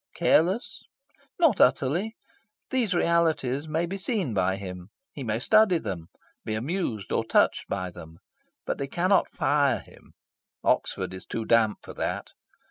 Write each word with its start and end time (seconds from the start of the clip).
Careless? 0.15 0.81
Not 1.37 1.61
utterly. 1.61 2.15
These 2.71 2.95
realities 2.95 3.67
may 3.67 3.85
be 3.85 3.99
seen 3.99 4.33
by 4.33 4.55
him. 4.55 4.89
He 5.13 5.23
may 5.23 5.37
study 5.37 5.77
them, 5.77 6.07
be 6.43 6.55
amused 6.55 7.11
or 7.11 7.23
touched 7.23 7.67
by 7.69 7.91
them. 7.91 8.17
But 8.65 8.79
they 8.79 8.87
cannot 8.87 9.29
fire 9.31 9.77
him. 9.77 10.13
Oxford 10.63 11.13
is 11.13 11.27
too 11.27 11.45
damp 11.45 11.81
for 11.83 11.93
that. 11.93 12.29